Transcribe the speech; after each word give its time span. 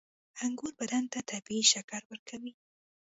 •انګور 0.43 0.73
بدن 0.79 1.03
ته 1.11 1.19
طبیعي 1.31 1.63
شکر 1.73 2.01
ورکوي. 2.11 2.53